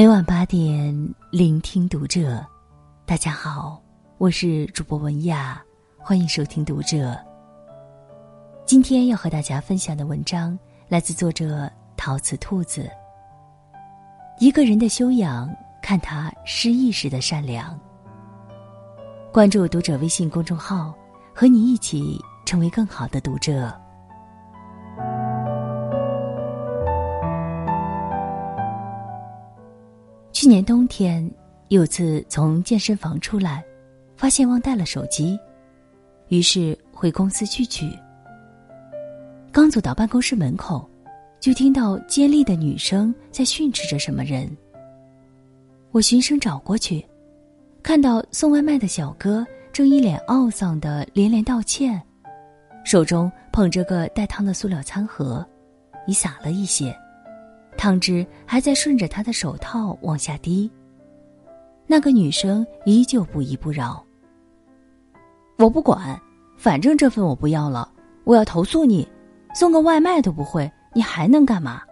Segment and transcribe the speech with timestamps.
[0.00, 2.42] 每晚八点，聆听读者。
[3.04, 3.78] 大家好，
[4.16, 5.62] 我是主播文雅，
[5.98, 7.14] 欢迎收听读者。
[8.64, 10.58] 今天要和大家分享的文章
[10.88, 12.88] 来自作者陶瓷兔子。
[14.38, 17.78] 一个人的修养，看他失意时的善良。
[19.30, 20.94] 关注读者微信公众号，
[21.34, 23.78] 和你一起成为更好的读者。
[30.40, 31.30] 去年冬天，
[31.68, 33.62] 有次从健身房出来，
[34.16, 35.38] 发现忘带了手机，
[36.28, 37.90] 于是回公司去取。
[39.52, 40.88] 刚走到办公室门口，
[41.40, 44.50] 就听到尖利的女声在训斥着什么人。
[45.90, 47.04] 我循声找过去，
[47.82, 52.00] 看到送外卖的小哥正一脸懊丧的连连道歉，
[52.82, 55.46] 手中捧着个带汤的塑料餐盒，
[56.06, 56.98] 已洒了一些。
[57.76, 60.70] 汤汁还在顺着他的手套往下滴。
[61.86, 64.04] 那个女生依旧不依不饶。
[65.58, 66.20] 我不管，
[66.56, 67.90] 反正这份我不要了，
[68.24, 69.06] 我要投诉你，
[69.54, 71.82] 送个外卖都不会，你还能干嘛？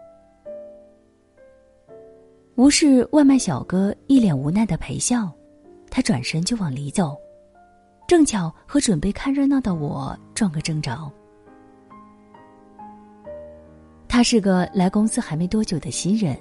[2.55, 5.31] 无视外卖小哥一脸无奈的陪笑，
[5.91, 7.17] 他转身就往里走，
[8.07, 11.11] 正巧和准备看热闹的我撞个正着。
[14.09, 16.37] 他是个来公司还没多久的新人，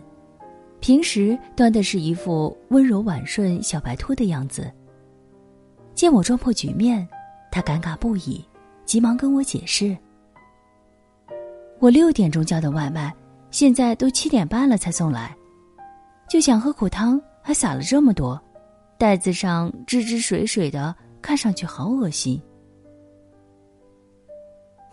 [0.79, 4.71] 平时端的是一副温柔婉顺小白兔的样子。
[5.93, 7.07] 见我撞破局面，
[7.51, 8.43] 他尴尬不已，
[8.85, 9.95] 急忙跟我解释
[11.79, 13.13] ：“我六点钟叫的外卖，
[13.51, 15.35] 现在都七点半了才送来，
[16.29, 18.41] 就想喝口汤，还撒了这么多，
[18.97, 22.41] 袋子上汁汁水水的，看上去好恶心。”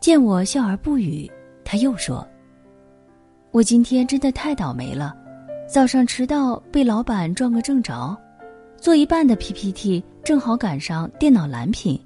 [0.00, 1.30] 见我笑而不语，
[1.64, 2.26] 他又说。
[3.54, 5.16] 我今天真的太倒霉了，
[5.68, 8.20] 早上迟到被老板撞个正着，
[8.76, 11.96] 做一半的 PPT 正好赶上电脑蓝屏，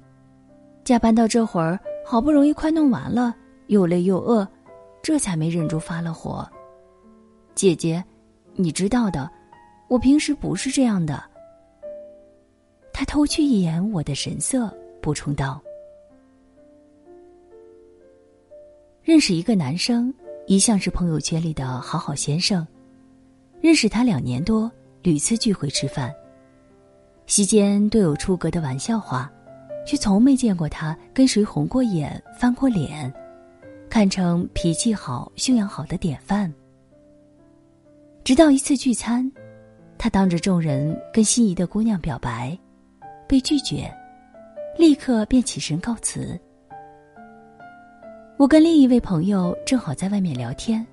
[0.83, 4.47] 加班到这会儿，好不容易快弄完了，又累又饿，
[5.01, 6.47] 这才没忍住发了火。
[7.55, 8.03] 姐姐，
[8.53, 9.27] 你知道的，
[9.87, 11.19] 我平时不是这样的。
[12.93, 14.71] 他偷去一眼我的神色，
[15.01, 15.59] 补充道
[19.01, 20.13] ：“认识一个男生。”
[20.49, 22.65] 一向是朋友圈里的好好先生，
[23.61, 24.69] 认识他两年多，
[25.03, 26.11] 屡次聚会吃饭，
[27.27, 29.31] 席间都有出格的玩笑话，
[29.85, 33.13] 却从没见过他跟谁红过眼、翻过脸，
[33.91, 36.51] 堪称脾气好、修养好的典范。
[38.23, 39.31] 直到一次聚餐，
[39.99, 42.57] 他当着众人跟心仪的姑娘表白，
[43.27, 43.87] 被拒绝，
[44.79, 46.39] 立刻便起身告辞。
[48.39, 50.87] 我跟另一位朋友正好在外面聊天，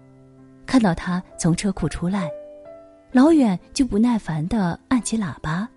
[0.66, 2.28] 看到他从车库出来，
[3.12, 5.68] 老远就不耐烦的按起喇叭。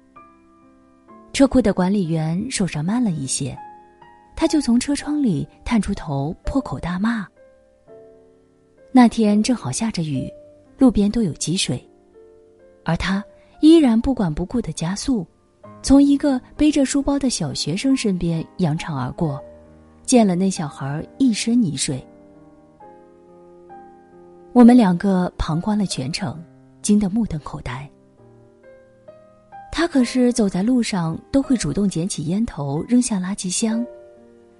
[1.31, 3.56] 车库的管理员手上慢了一些，
[4.35, 7.28] 他就从车窗里探出头破口大骂。
[8.91, 10.28] 那天正好下着雨，
[10.75, 11.88] 路边都有积水，
[12.84, 13.24] 而他
[13.62, 15.24] 依然不管不顾的加速，
[15.84, 19.40] 从一个背着书包的小学生身边扬长而过。
[20.09, 22.03] 溅了那小孩一身泥水，
[24.53, 26.43] 我们两个旁观了全程，
[26.81, 27.87] 惊得目瞪口呆。
[29.71, 33.85] 他可是走在路上都会主动捡起烟头扔向垃圾箱，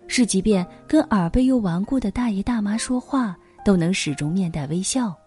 [0.06, 3.36] 是即便跟耳背又顽固的大爷大妈说话
[3.66, 5.18] 都能始终面带微笑，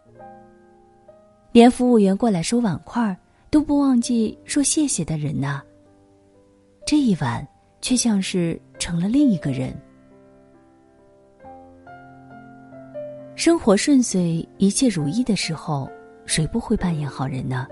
[1.51, 3.19] 连服务员过来收碗筷
[3.51, 5.61] 都不忘记说谢谢的人呐。
[6.87, 7.45] 这一晚
[7.81, 9.77] 却像是成了另一个人。
[13.35, 15.91] 生活顺遂、一切如意的时候，
[16.27, 17.67] 谁不会扮演好人呢？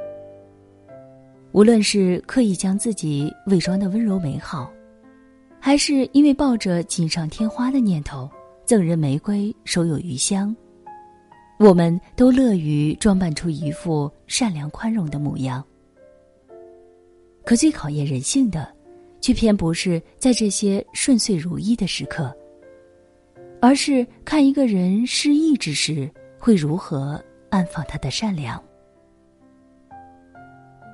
[1.53, 4.73] 无论是刻意将自己伪装的温柔美好，
[5.61, 8.29] 还是因为抱着锦上添花的念头，
[8.65, 10.55] 赠人玫瑰手有余香，
[11.59, 15.63] 我们都乐于装扮出一副善良宽容的模样。
[17.45, 18.73] 可最考验人性的，
[19.21, 22.35] 却偏不是在这些顺遂如意的时刻。
[23.61, 28.63] 而是看一个人失意之时，会如何安放他的善良。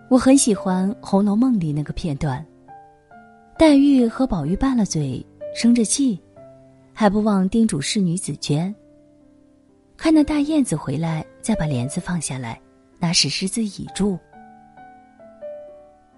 [0.08, 2.44] 我很喜欢《红楼梦》里那个片段，
[3.58, 5.24] 黛玉和宝玉拌了嘴，
[5.54, 6.20] 生着气，
[6.92, 8.74] 还不忘叮嘱侍女紫鹃
[9.96, 12.60] ：“看那大燕子回来，再把帘子放下来，
[12.98, 14.18] 拿石狮子倚住。”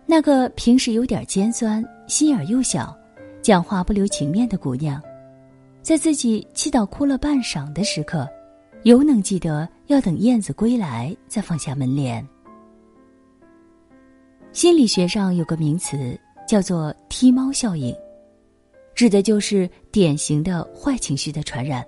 [0.04, 2.96] 那个平时有点尖酸、心眼又小、
[3.42, 5.02] 讲话不留情面的姑娘。
[5.88, 8.28] 在自己气到哭了半晌的时刻，
[8.82, 12.22] 犹能记得要等燕子归来再放下门帘。
[14.52, 16.14] 心理学上有个名词
[16.46, 17.96] 叫做“踢猫效应”，
[18.94, 21.82] 指的就是典型的坏情绪的传染，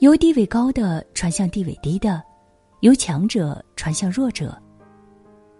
[0.00, 2.20] 由地位高的传向地位低的，
[2.80, 4.60] 由强者传向弱者，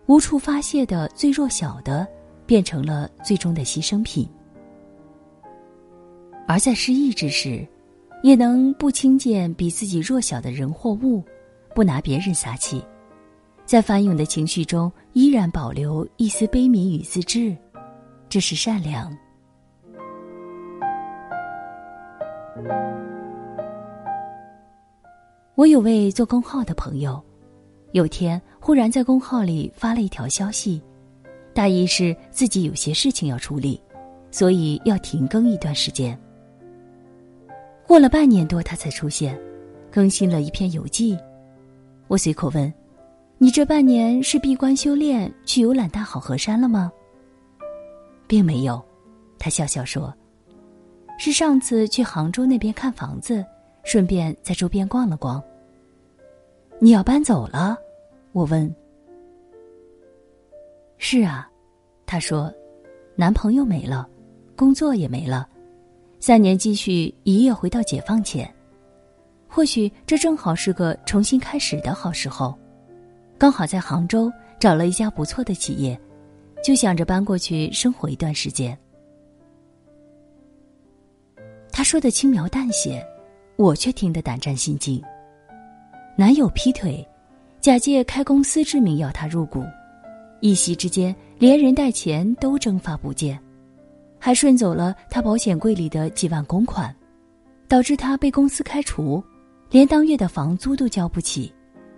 [0.06, 2.04] 无处发泄的最弱小的，
[2.44, 4.28] 变成了最终的牺牲品。
[6.46, 7.66] 而在失意之时，
[8.22, 11.22] 也能不轻贱比自己弱小的人或物，
[11.74, 12.84] 不拿别人撒气。
[13.64, 17.56] 在翻涌的情绪中，依然保留一丝悲悯与自制，
[18.28, 19.10] 这是善良。
[25.54, 27.22] 我有位做公号的朋友，
[27.92, 30.82] 有天忽然在公号里发了一条消息，
[31.54, 33.80] 大意是自己有些事情要处理，
[34.30, 36.18] 所以要停更一段时间。
[37.94, 39.40] 过了半年多，他才出现，
[39.88, 41.16] 更新了一篇游记。
[42.08, 42.74] 我随口问。
[43.38, 46.90] 你这半年是闭关修炼，去游览大好河山了吗？
[48.26, 48.84] 并没有，
[49.38, 50.12] 他笑笑说
[51.20, 53.46] ：“是上次去杭州那边看房子，
[53.84, 55.40] 顺便在周边逛了逛。”
[56.80, 57.78] 你要搬走了？
[58.32, 58.74] 我问。
[60.98, 61.48] 是啊，
[62.06, 62.52] 他说，
[63.14, 64.08] 男朋友没了，
[64.56, 65.48] 工作也没了，
[66.26, 68.50] 三年积蓄一夜回到解放前，
[69.46, 72.58] 或许这正好是个重新开始的好时候。
[73.36, 76.00] 刚好在杭州找了一家不错的企业，
[76.64, 78.74] 就想着搬过去生活一段时间。
[81.70, 83.06] 他说的轻描淡写，
[83.56, 84.98] 我却听得胆战心惊。
[86.16, 87.06] 男友劈腿，
[87.60, 89.62] 假借开公司之名要他入股，
[90.40, 93.38] 一夕之间连人带钱都蒸发不见，
[94.24, 96.96] 还顺走了他保险柜里的几万公款，
[97.68, 99.22] 导致他被公司开除，
[99.68, 101.52] 连当月的房租都交不起。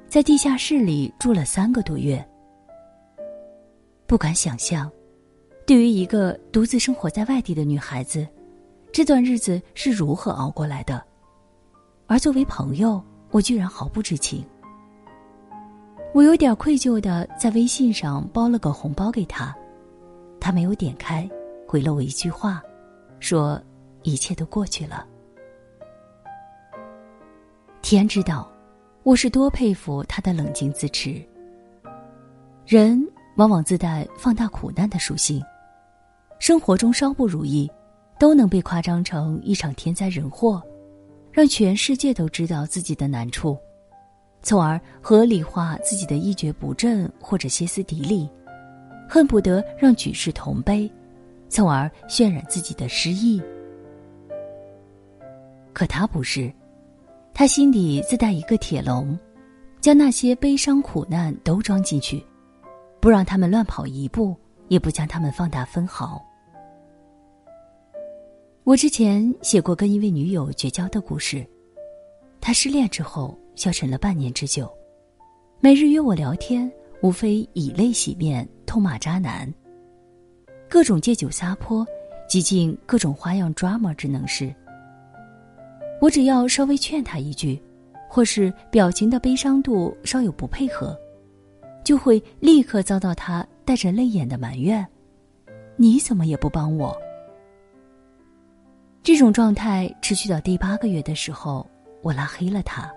[0.08, 2.28] 在地下室里住了三个多月，
[4.08, 4.90] 不敢想象，
[5.64, 8.26] 对于一个独自生活在外地的女孩子，
[8.90, 11.00] 这段日子是如何熬过来的。
[12.08, 13.00] 而作为朋友，
[13.31, 14.44] 我居然毫不知情。
[16.12, 19.56] 我有点愧疚的在微信上包了个红包给他，
[20.40, 21.29] 他没有点开，
[21.66, 22.62] 回了我一句话，
[23.20, 23.60] 说
[24.02, 25.06] 一切都过去了。
[27.82, 28.50] 天知道。
[29.02, 31.24] 我是多佩服他的冷静自持。
[32.66, 33.00] 人
[33.36, 35.40] 往往自带放大苦难的属性，
[36.40, 37.70] 生活中稍不如意，
[38.19, 40.60] 都能被夸张成一场天灾人祸，
[41.30, 43.56] 让全世界都知道自己的难处，
[44.42, 48.28] 从而合理化自己的一蹶不振或者歇斯底里，
[49.08, 50.90] 恨不得让举世同悲，
[51.48, 53.43] 从而渲染自己的失意。
[55.72, 56.52] 可他不是。
[57.34, 59.19] 他心底自带一个铁笼，
[59.78, 62.25] 将那些悲伤苦难都装进去，
[62.98, 64.34] 不让他们乱跑一步，
[64.69, 66.25] 也不将他们放大分毫。
[68.64, 71.46] 我之前写过跟一位女友绝交的故事，
[72.40, 74.72] 他失恋之后消沉了半年之久，
[75.60, 76.72] 每日约我聊天，
[77.02, 79.52] 无非以泪洗面，痛骂渣男，
[80.68, 81.86] 各种借酒撒泼，
[82.28, 84.52] 极尽各种花样 drama 之能事。
[86.00, 87.60] 我只要稍微劝他一句，
[88.08, 90.98] 或是表情的悲伤度稍有不配合，
[91.84, 94.86] 就会立刻遭到他带着泪眼的埋怨
[95.76, 96.94] ：“你怎么也不帮我？”
[99.02, 101.67] 这种状态持续到第八个月的时候，
[102.02, 102.91] 我拉黑了他。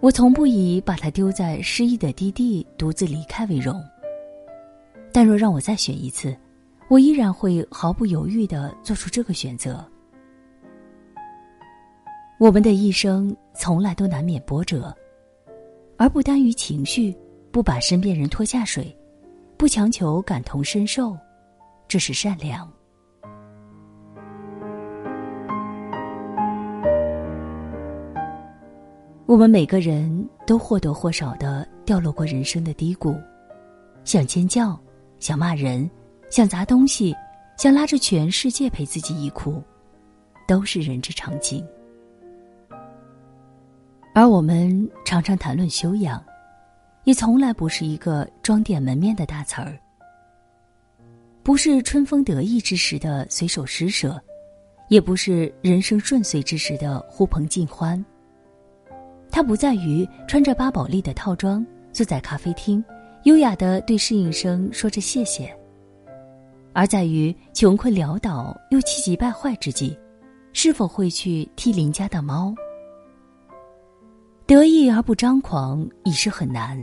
[0.00, 3.82] 我从不以把他丢在失意的低地独自离开为荣，
[5.14, 6.36] 但若让我再选一次，
[6.88, 9.88] 我依然会毫不犹豫的做出这个选择。
[12.40, 14.92] 我们的一生从来都难免波折，
[15.96, 17.16] 而不耽于情绪，
[17.52, 18.92] 不把身边人拖下水，
[19.56, 21.16] 不强求感同身受，
[21.86, 22.68] 这是善良。
[29.26, 33.14] 我们每个人都或多或少的掉落过人生的低谷，
[34.02, 34.76] 想尖叫，
[35.24, 35.90] 想骂人，
[36.28, 37.16] 想砸东西，
[37.56, 39.62] 想拉着全世界陪自己一哭，
[40.46, 41.66] 都是人之常情。
[44.12, 46.22] 而我们常常谈论修养，
[47.04, 49.80] 也从来不是一个装点门面的大词儿，
[51.42, 54.22] 不是春风得意之时的随手施舍，
[54.90, 58.04] 也不是人生顺遂之时的呼朋尽欢。
[59.30, 62.84] 它不在于穿着巴宝莉的套装坐在咖啡厅，
[63.24, 65.54] 优雅的对侍应生说着谢谢。
[66.72, 69.96] 而在于穷困潦倒又气急败坏之际
[70.52, 72.54] 是否会去踢邻家的猫？
[74.46, 76.76] 得意而不张狂已是很难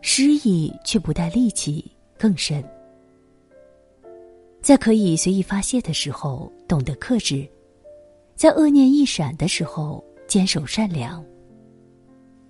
[0.00, 1.84] 失意却不带力气
[2.18, 2.64] 更甚。
[4.62, 7.46] 在可以随意发泄的时候懂得克制
[8.34, 11.22] 在恶念一闪的时候坚守善良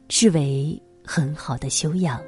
[0.09, 2.21] 视为很好的修养。